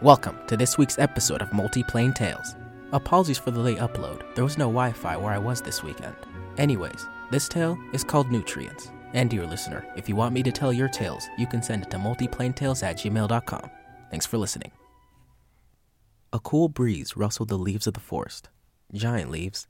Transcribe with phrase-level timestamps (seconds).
[0.00, 2.54] Welcome to this week's episode of Multiplane Tales.
[2.92, 6.14] Apologies for the late upload, there was no Wi Fi where I was this weekend.
[6.56, 8.92] Anyways, this tale is called Nutrients.
[9.12, 11.90] And dear listener, if you want me to tell your tales, you can send it
[11.90, 13.70] to multiplanetales at gmail.com.
[14.08, 14.70] Thanks for listening.
[16.32, 18.50] A cool breeze rustled the leaves of the forest.
[18.94, 19.66] Giant leaves,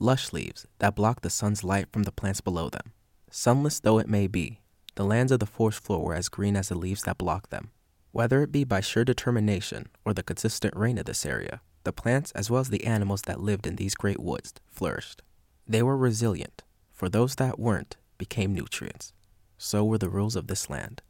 [0.00, 2.94] lush leaves that blocked the sun's light from the plants below them.
[3.30, 4.58] Sunless though it may be,
[4.96, 7.70] the lands of the forest floor were as green as the leaves that blocked them.
[8.18, 12.32] Whether it be by sheer determination or the consistent rain of this area, the plants
[12.32, 15.22] as well as the animals that lived in these great woods flourished.
[15.68, 19.12] They were resilient, for those that weren't became nutrients.
[19.56, 21.00] So were the rules of this land.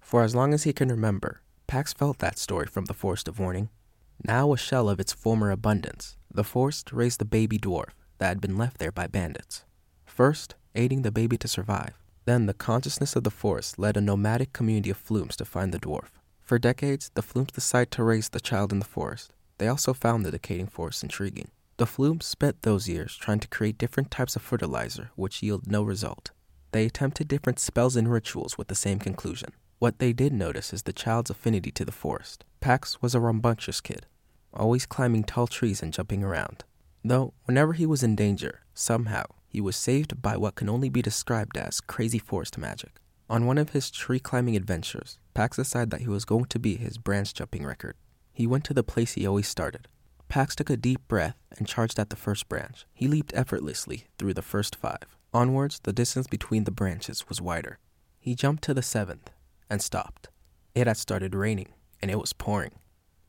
[0.00, 3.38] For as long as he can remember, Pax felt that story from the Forest of
[3.38, 3.68] Warning.
[4.24, 8.40] Now a shell of its former abundance, the forest raised the baby dwarf that had
[8.40, 9.62] been left there by bandits.
[10.06, 11.94] First, aiding the baby to survive.
[12.24, 15.78] Then the consciousness of the forest led a nomadic community of flumphs to find the
[15.78, 16.08] dwarf.
[16.48, 19.34] For decades, the flumphs decided to raise the child in the forest.
[19.58, 21.50] They also found the decaying forest intriguing.
[21.76, 25.82] The flumphs spent those years trying to create different types of fertilizer, which yielded no
[25.82, 26.30] result.
[26.72, 29.50] They attempted different spells and rituals with the same conclusion.
[29.78, 32.46] What they did notice is the child's affinity to the forest.
[32.60, 34.06] Pax was a rambunctious kid,
[34.54, 36.64] always climbing tall trees and jumping around.
[37.04, 41.02] Though, whenever he was in danger, somehow, he was saved by what can only be
[41.02, 42.92] described as crazy forest magic.
[43.30, 46.80] On one of his tree climbing adventures, Pax decided that he was going to beat
[46.80, 47.94] his branch jumping record.
[48.32, 49.86] He went to the place he always started.
[50.28, 52.86] Pax took a deep breath and charged at the first branch.
[52.94, 55.16] He leaped effortlessly through the first five.
[55.34, 57.78] Onwards, the distance between the branches was wider.
[58.18, 59.30] He jumped to the seventh
[59.68, 60.28] and stopped.
[60.74, 61.68] It had started raining,
[62.00, 62.72] and it was pouring.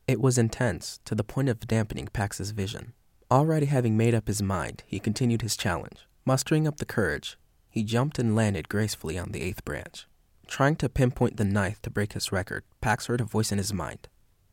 [0.08, 2.94] It was intense, to the point of dampening Pax's vision.
[3.30, 6.06] Already having made up his mind, he continued his challenge.
[6.24, 7.36] Mustering up the courage,
[7.70, 10.06] he jumped and landed gracefully on the eighth branch.
[10.46, 13.72] Trying to pinpoint the ninth to break his record, Pax heard a voice in his
[13.72, 14.08] mind.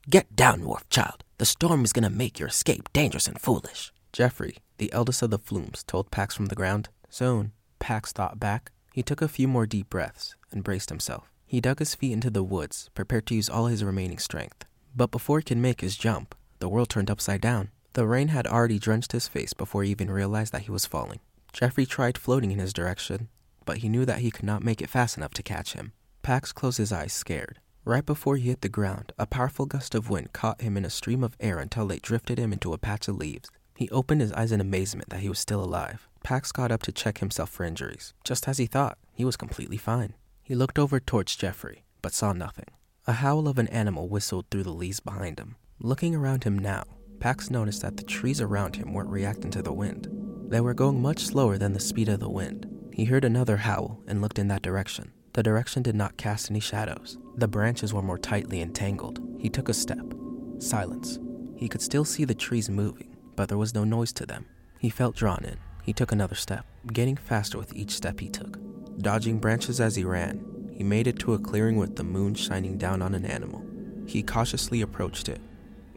[0.10, 1.24] Get down, dwarf child.
[1.40, 3.92] The storm is gonna make your escape dangerous and foolish.
[4.14, 6.90] Jeffrey, the eldest of the Flumphs, told Pax from the ground.
[7.10, 8.72] Soon, Pax thought back.
[8.94, 11.30] He took a few more deep breaths and braced himself.
[11.46, 14.66] He dug his feet into the woods, prepared to use all his remaining strength.
[14.96, 17.70] But before he could make his jump, the world turned upside down.
[17.94, 21.20] The rain had already drenched his face before he even realized that he was falling.
[21.58, 23.30] Jeffrey tried floating in his direction,
[23.66, 25.92] but he knew that he could not make it fast enough to catch him.
[26.22, 27.60] Pax closed his eyes, scared.
[27.84, 30.90] Right before he hit the ground, a powerful gust of wind caught him in a
[30.92, 33.50] stream of air until it drifted him into a patch of leaves.
[33.76, 36.08] He opened his eyes in amazement that he was still alive.
[36.22, 38.14] Pax got up to check himself for injuries.
[38.24, 40.14] Just as he thought, he was completely fine.
[40.44, 42.68] He looked over towards Jeffrey, but saw nothing.
[43.08, 45.56] A howl of an animal whistled through the leaves behind him.
[45.80, 46.84] Looking around him now,
[47.20, 50.27] Pax noticed that the trees around him weren't reacting to the wind.
[50.48, 52.68] They were going much slower than the speed of the wind.
[52.94, 55.12] He heard another howl and looked in that direction.
[55.34, 57.18] The direction did not cast any shadows.
[57.36, 59.20] The branches were more tightly entangled.
[59.38, 60.14] He took a step.
[60.60, 61.20] Silence.
[61.58, 64.46] He could still see the trees moving, but there was no noise to them.
[64.80, 65.58] He felt drawn in.
[65.84, 68.58] He took another step, getting faster with each step he took.
[69.00, 72.78] Dodging branches as he ran, he made it to a clearing with the moon shining
[72.78, 73.66] down on an animal.
[74.06, 75.42] He cautiously approached it.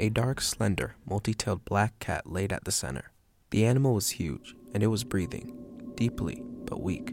[0.00, 3.12] A dark, slender, multi tailed black cat laid at the center.
[3.50, 5.56] The animal was huge, and it was breathing,
[5.96, 7.12] deeply but weak.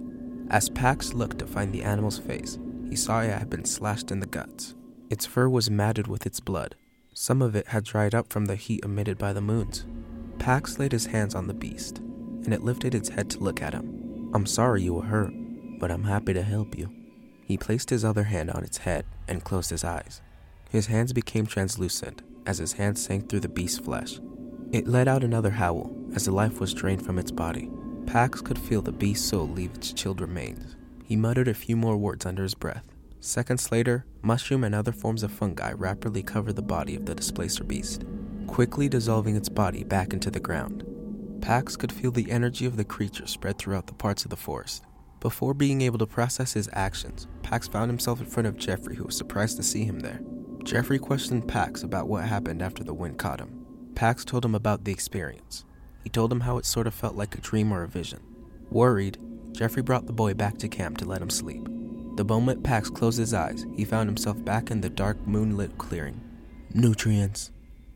[0.49, 2.59] As Pax looked to find the animal's face,
[2.89, 4.75] he saw it had been slashed in the guts.
[5.09, 6.75] Its fur was matted with its blood.
[7.13, 9.85] Some of it had dried up from the heat emitted by the moons.
[10.37, 13.73] Pax laid his hands on the beast, and it lifted its head to look at
[13.73, 14.29] him.
[14.33, 15.33] I'm sorry you were hurt,
[15.79, 16.93] but I'm happy to help you.
[17.45, 20.21] He placed his other hand on its head and closed his eyes.
[20.69, 24.19] His hands became translucent as his hands sank through the beast's flesh.
[24.73, 27.71] It let out another howl as the life was drained from its body.
[28.05, 30.75] Pax could feel the beast's soul leave its chilled remains.
[31.05, 32.85] He muttered a few more words under his breath.
[33.21, 37.63] Seconds later, mushroom and other forms of fungi rapidly covered the body of the displacer
[37.63, 38.03] beast,
[38.45, 40.85] quickly dissolving its body back into the ground.
[41.41, 44.83] Pax could feel the energy of the creature spread throughout the parts of the forest.
[45.21, 49.05] Before being able to process his actions, Pax found himself in front of Jeffrey, who
[49.05, 50.19] was surprised to see him there.
[50.63, 53.66] Jeffrey questioned Pax about what happened after the wind caught him.
[53.97, 55.65] Pax told him about the experience.
[56.03, 58.19] He told him how it sort of felt like a dream or a vision.
[58.69, 59.17] Worried,
[59.53, 61.67] Jeffrey brought the boy back to camp to let him sleep.
[62.15, 66.21] The moment Pax closed his eyes, he found himself back in the dark, moonlit clearing.
[66.75, 67.49] Nutrients,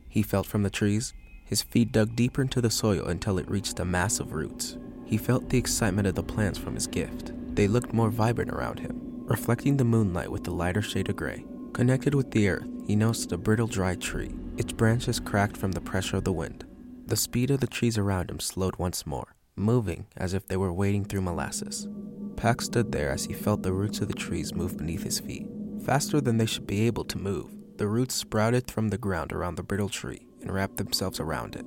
[0.09, 1.13] he felt from the trees.
[1.45, 4.79] His feet dug deeper into the soil until it reached a mass of roots.
[5.05, 7.31] He felt the excitement of the plants from his gift.
[7.53, 11.45] They looked more vibrant around him, reflecting the moonlight with a lighter shade of gray.
[11.73, 14.33] Connected with the earth, he noticed a brittle, dry tree.
[14.57, 16.65] Its branches cracked from the pressure of the wind.
[17.07, 20.73] The speed of the trees around him slowed once more, moving as if they were
[20.73, 21.87] wading through molasses.
[22.35, 25.47] Pax stood there as he felt the roots of the trees move beneath his feet.
[25.85, 27.51] Faster than they should be able to move,
[27.81, 31.65] The roots sprouted from the ground around the brittle tree and wrapped themselves around it.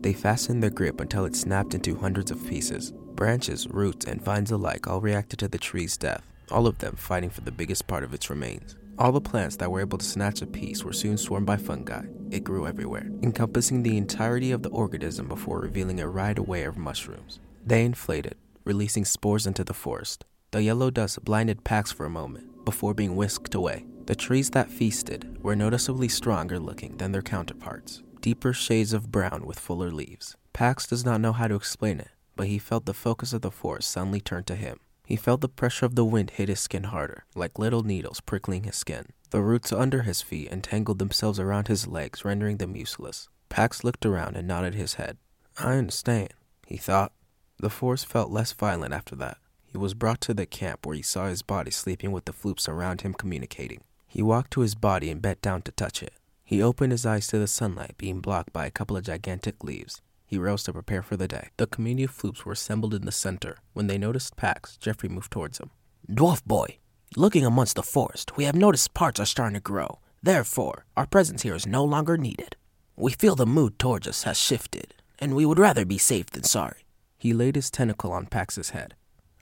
[0.00, 2.92] They fastened their grip until it snapped into hundreds of pieces.
[2.92, 6.22] Branches, roots, and vines alike all reacted to the tree's death,
[6.52, 8.76] all of them fighting for the biggest part of its remains.
[9.00, 12.02] All the plants that were able to snatch a piece were soon swarmed by fungi.
[12.30, 16.76] It grew everywhere, encompassing the entirety of the organism before revealing a right away of
[16.76, 17.40] mushrooms.
[17.64, 18.34] They inflated,
[18.66, 20.26] releasing spores into the forest.
[20.50, 23.86] The yellow dust blinded Pax for a moment before being whisked away.
[24.04, 29.46] The trees that feasted were noticeably stronger looking than their counterparts, deeper shades of brown
[29.46, 30.36] with fuller leaves.
[30.52, 33.50] Pax does not know how to explain it, but he felt the focus of the
[33.50, 34.78] forest suddenly turn to him.
[35.10, 38.62] He felt the pressure of the wind hit his skin harder, like little needles prickling
[38.62, 39.06] his skin.
[39.30, 43.28] The roots under his feet entangled themselves around his legs, rendering them useless.
[43.48, 45.18] Pax looked around and nodded his head.
[45.58, 46.28] I understand,
[46.64, 47.10] he thought.
[47.58, 49.38] The force felt less violent after that.
[49.66, 52.68] He was brought to the camp where he saw his body sleeping with the flumphs
[52.68, 53.80] around him communicating.
[54.06, 56.14] He walked to his body and bent down to touch it.
[56.44, 60.02] He opened his eyes to the sunlight being blocked by a couple of gigantic leaves.
[60.30, 61.48] He rose to prepare for the day.
[61.56, 63.58] The community of flumphs were assembled in the center.
[63.72, 65.70] When they noticed Pax, Jeffrey moved towards him.
[66.08, 66.78] Dwarf boy,
[67.16, 69.98] looking amongst the forest, we have noticed parts are starting to grow.
[70.22, 72.54] Therefore, our presence here is no longer needed.
[72.94, 76.44] We feel the mood towards us has shifted, and we would rather be safe than
[76.44, 76.84] sorry.
[77.18, 78.94] He laid his tentacle on Pax's head.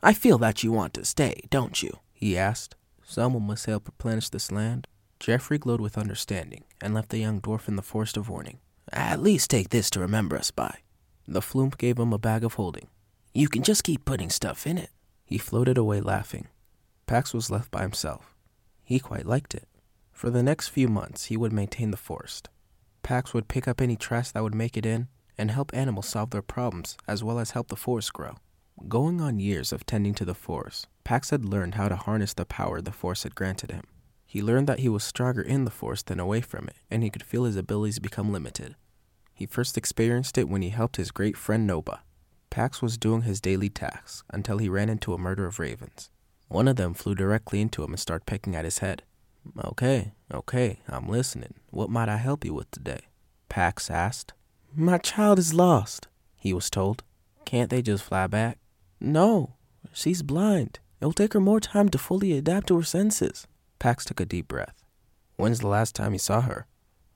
[0.03, 1.99] I feel that you want to stay, don't you?
[2.15, 2.77] He asked.
[3.05, 4.87] Someone must help replenish this land.
[5.21, 8.61] Jeffrey glowed with understanding and left the young dwarf in the forest of warning.
[8.93, 10.79] At least take this to remember us by.
[11.27, 12.89] The flumph gave him a bag of holding.
[13.35, 14.91] You can just keep putting stuff in it.
[15.27, 16.49] He floated away laughing.
[17.07, 18.35] Pax was left by himself.
[18.83, 19.69] He quite liked it.
[20.13, 22.49] For the next few months, he would maintain the forest.
[23.03, 26.31] Pax would pick up any trash that would make it in and help animals solve
[26.31, 28.37] their problems, as well as help the forest grow.
[28.89, 32.45] Going on years of tending to the forest, Pax had learned how to harness the
[32.45, 33.85] power the forest had granted him.
[34.31, 37.09] He learned that he was stronger in the forest than away from it, and he
[37.09, 38.77] could feel his abilities become limited.
[39.33, 42.01] He first experienced it when he helped his great friend Noba.
[42.51, 46.11] Pax was doing his daily tasks until he ran into a murder of ravens.
[46.49, 49.03] One of them flew directly into him and started pecking at his head.
[49.65, 51.55] Okay, okay, I'm listening.
[51.71, 53.01] What might I help you with today?
[53.49, 54.35] Pax asked.
[54.77, 57.03] My child is lost, he was told.
[57.47, 58.59] Can't they just fly back?
[59.01, 59.55] No,
[59.95, 60.81] she's blind.
[61.01, 63.47] It'll take her more time to fully adapt to her senses.
[63.79, 64.85] Pax took a deep breath.
[65.37, 66.67] When's the last time you saw her?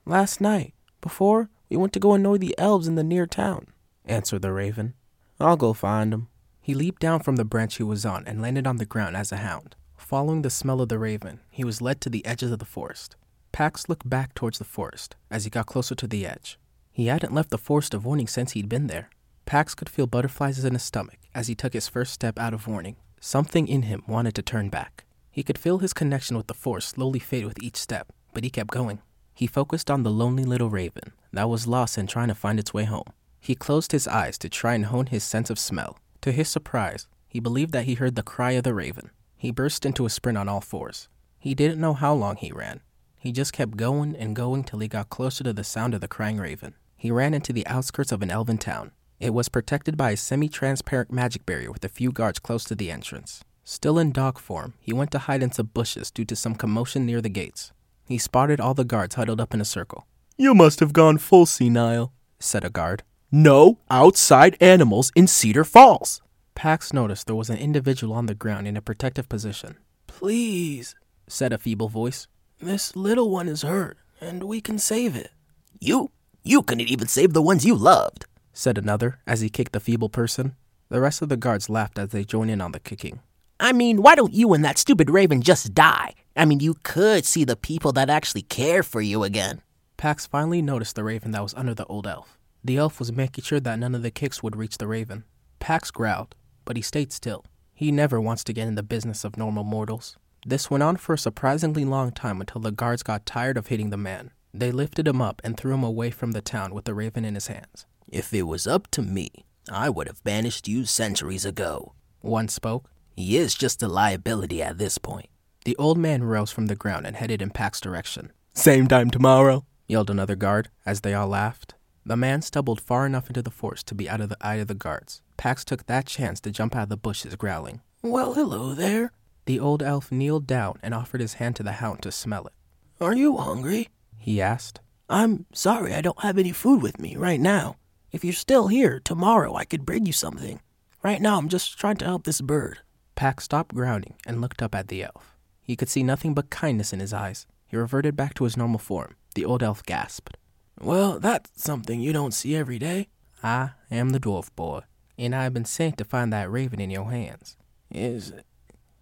[0.05, 0.73] Last night.
[1.01, 3.67] Before, we went to go annoy the elves in the near town,
[4.05, 4.93] answered the raven.
[5.39, 6.29] I'll go find 'em.
[6.61, 9.33] He leaped down from the branch he was on and landed on the ground as
[9.33, 9.75] a hound.
[9.97, 13.17] Following the smell of the raven, he was led to the edges of the forest.
[13.51, 16.57] Pax looked back towards the forest as he got closer to the edge.
[16.91, 19.09] He hadn't left the forest of warning since he'd been there.
[19.45, 22.67] Pax could feel butterflies in his stomach as he took his first step out of
[22.67, 22.95] warning.
[23.19, 25.03] Something in him wanted to turn back.
[25.33, 28.51] He could feel his connection with the forest slowly fade with each step, but he
[28.51, 29.01] kept going.
[29.33, 32.71] He focused on the lonely little raven that was lost and trying to find its
[32.71, 33.07] way home.
[33.39, 35.97] He closed his eyes to try and hone his sense of smell.
[36.21, 39.09] To his surprise, he believed that he heard the cry of the raven.
[39.35, 41.09] He burst into a sprint on all fours.
[41.39, 42.81] He didn't know how long he ran.
[43.17, 46.07] He just kept going and going till he got closer to the sound of the
[46.07, 46.75] crying raven.
[46.95, 48.91] He ran into the outskirts of an elven town.
[49.19, 52.75] It was protected by a semi transparent magic barrier with a few guards close to
[52.75, 53.43] the entrance.
[53.65, 57.05] Still in dog form, he went to hide in some bushes due to some commotion
[57.05, 57.71] near the gates.
[58.05, 60.05] He spotted all the guards huddled up in a circle.
[60.37, 63.03] You must have gone full senile, said a guard.
[63.31, 66.21] No outside animals in Cedar Falls.
[66.55, 69.77] Pax noticed there was an individual on the ground in a protective position.
[70.07, 70.95] Please,
[71.27, 72.27] said a feeble voice.
[72.59, 75.31] This little one is hurt, and we can save it.
[75.79, 76.11] You?
[76.43, 80.09] You couldn't even save the ones you loved, said another as he kicked the feeble
[80.09, 80.55] person.
[80.89, 83.21] The rest of the guards laughed as they joined in on the kicking.
[83.63, 86.15] I mean, why don't you and that stupid raven just die?
[86.35, 89.61] I mean, you could see the people that actually care for you again.
[89.95, 92.37] Pax finally noticed the raven that was under the old elf.
[92.61, 95.23] The elf was making sure that none of the kicks would reach the raven.
[95.59, 97.45] Pax growled, but he stayed still.
[97.73, 100.17] He never wants to get in the business of normal mortals.
[100.45, 103.91] This went on for a surprisingly long time until the guards got tired of hitting
[103.91, 104.31] the man.
[104.53, 107.35] They lifted him up and threw him away from the town with the raven in
[107.35, 107.85] his hands.
[108.09, 109.29] If it was up to me,
[109.71, 111.93] I would have banished you centuries ago.
[112.19, 112.89] One spoke.
[113.15, 115.27] He is just a liability at this point.
[115.65, 118.31] The old man rose from the ground and headed in Pax's direction.
[118.53, 121.75] Same time tomorrow, yelled another guard as they all laughed.
[122.05, 124.67] The man stumbled far enough into the forest to be out of the eye of
[124.67, 125.21] the guards.
[125.37, 127.81] Pax took that chance to jump out of the bushes, growling.
[128.01, 129.11] Well, hello there.
[129.45, 132.53] The old elf kneeled down and offered his hand to the hound to smell it.
[132.99, 133.89] Are you hungry?
[134.17, 134.79] he asked.
[135.09, 137.77] I'm sorry I don't have any food with me right now.
[138.11, 140.59] If you're still here, tomorrow I could bring you something.
[141.03, 142.79] Right now I'm just trying to help this bird.
[143.15, 145.35] Pax stopped growling and looked up at the elf.
[145.61, 147.45] He could see nothing but kindness in his eyes.
[147.67, 149.15] he reverted back to his normal form.
[149.35, 150.37] The old elf gasped.
[150.79, 153.07] Well, that's something you don't see every day.
[153.43, 154.81] I am the dwarf boy,
[155.17, 157.57] and I have been sent to find that raven in your hands.
[157.91, 158.33] Is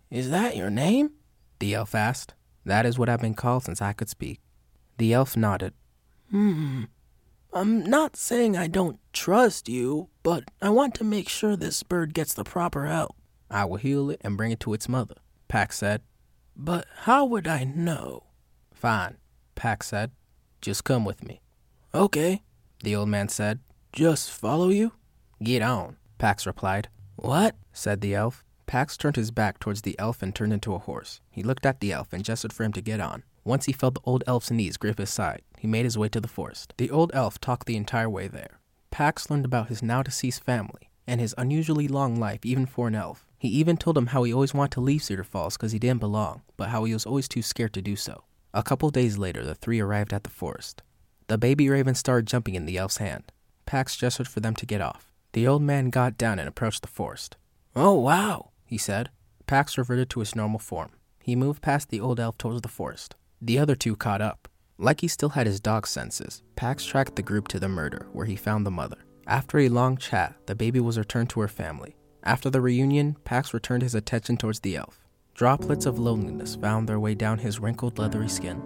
[0.10, 1.12] is that your name?
[1.60, 2.34] The elf asked.
[2.65, 4.39] That is what I've been called since I could speak.
[4.98, 5.74] The elf nodded.
[6.30, 6.84] Hmm.
[7.53, 12.13] I'm not saying I don't trust you, but I want to make sure this bird
[12.13, 13.15] gets the proper help.
[13.51, 15.15] I will heal it and bring it to its mother,
[15.50, 16.01] Pax said.
[16.55, 18.24] But how would I know?
[18.74, 19.17] Fine,
[19.55, 20.12] Pax said.
[20.62, 21.41] Just come with me.
[21.93, 22.43] Okay,
[22.81, 23.60] the old man said.
[23.91, 24.93] Just follow you?
[25.43, 26.88] Get on, Pax replied.
[27.17, 27.55] What?
[27.74, 28.43] said the elf.
[28.67, 31.20] Pax turned his back towards the elf and turned into a horse.
[31.29, 33.24] He looked at the elf and gestured for him to get on.
[33.43, 36.22] Once he felt the old elf's knees grip his side, he made his way to
[36.22, 36.74] the forest.
[36.77, 38.60] The old elf talked the entire way there.
[38.91, 42.96] Pax learned about his now deceased family and his unusually long life, even for an
[42.96, 43.25] elf.
[43.38, 46.00] He even told him how he always wanted to leave Cedar Falls because he didn't
[46.00, 48.24] belong, but how he was always too scared to do so.
[48.53, 50.84] A couple days later, the three arrived at the forest.
[51.27, 53.31] The baby raven started jumping in the elf's hand.
[53.65, 55.12] Pax gestured for them to get off.
[55.34, 57.38] The old man got down and approached the forest.
[57.75, 59.10] Oh, wow, he said.
[59.48, 60.91] Pax reverted to his normal form.
[61.24, 63.15] He moved past the old elf towards the forest.
[63.41, 64.48] The other two caught up.
[64.77, 68.25] Like he still had his dog senses, Pax tracked the group to the murder, where
[68.25, 68.98] he found the mother.
[69.32, 71.96] After a long chat, the baby was returned to her family.
[72.22, 75.08] After the reunion, Pax returned his attention towards the elf.
[75.36, 78.62] Droplets of loneliness found their way down his wrinkled, leathery skin.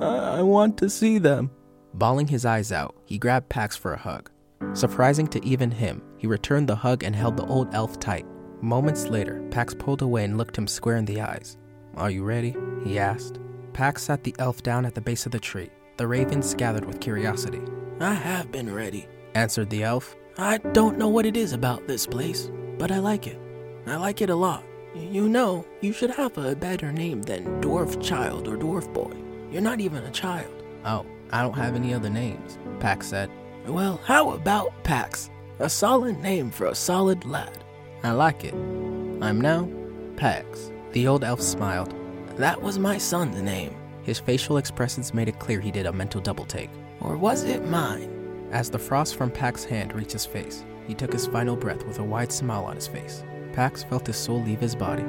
[0.00, 1.52] I want to see them.
[1.94, 4.28] Bawling his eyes out, he grabbed Pax for a hug.
[4.72, 8.26] Surprising to even him, he returned the hug and held the old elf tight.
[8.60, 11.58] Moments later, Pax pulled away and looked him square in the eyes.
[11.94, 12.56] Are you ready?
[12.82, 13.38] he asked.
[13.72, 15.70] Pax sat the elf down at the base of the tree.
[15.96, 17.62] The ravens gathered with curiosity.
[18.00, 20.16] I have been ready, answered the elf.
[20.36, 23.38] I don't know what it is about this place, but I like it.
[23.86, 24.64] I like it a lot.
[24.94, 29.12] You know, you should have a better name than Dwarf Child or Dwarf Boy.
[29.50, 30.62] You're not even a child.
[30.84, 33.30] Oh, I don't have any other names, Pax said.
[33.66, 35.30] Well, how about Pax?
[35.58, 37.64] A solid name for a solid lad.
[38.02, 38.54] I like it.
[38.54, 39.68] I'm now
[40.16, 40.70] Pax.
[40.92, 41.94] The old elf smiled.
[42.36, 43.74] That was my son's name.
[44.04, 46.70] His facial expressions made it clear he did a mental double take.
[47.00, 48.17] Or was it mine?
[48.50, 51.98] As the frost from Pax's hand reached his face, he took his final breath with
[51.98, 53.22] a wide smile on his face.
[53.52, 55.04] Pax felt his soul leave his body.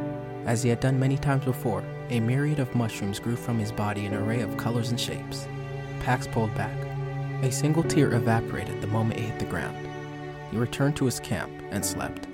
[0.46, 4.06] As he had done many times before, a myriad of mushrooms grew from his body
[4.06, 5.48] in an array of colors and shapes.
[6.02, 6.76] Pax pulled back.
[7.42, 9.78] A single tear evaporated the moment it hit the ground.
[10.52, 12.28] He returned to his camp and slept.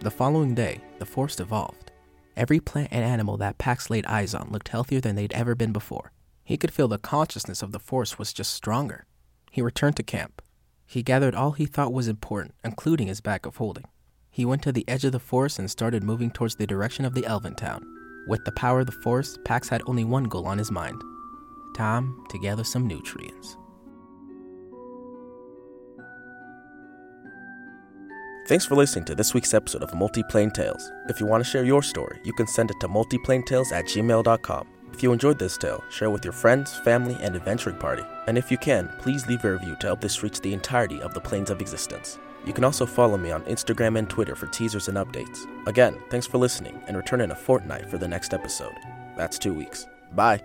[0.00, 1.92] The following day, the forest evolved.
[2.34, 5.72] Every plant and animal that Pax laid eyes on looked healthier than they'd ever been
[5.72, 6.12] before.
[6.44, 9.04] He could feel the consciousness of the forest was just stronger.
[9.50, 10.40] He returned to camp.
[10.86, 13.84] He gathered all he thought was important, including his bag of holding.
[14.30, 17.14] He went to the edge of the forest and started moving towards the direction of
[17.14, 17.84] the elven town.
[18.28, 21.02] With the power of the forest, Pax had only one goal on his mind
[21.74, 23.56] time to gather some nutrients.
[28.48, 30.90] Thanks for listening to this week's episode of Multiplane Tales.
[31.08, 34.66] If you want to share your story, you can send it to multiplanetales at gmail.com.
[35.00, 38.02] If you enjoyed this tale, share it with your friends, family, and adventuring party.
[38.26, 41.14] And if you can, please leave a review to help this reach the entirety of
[41.14, 42.18] the planes of existence.
[42.44, 45.46] You can also follow me on Instagram and Twitter for teasers and updates.
[45.66, 48.76] Again, thanks for listening, and return in a fortnight for the next episode.
[49.16, 49.86] That's two weeks.
[50.12, 50.42] Bye.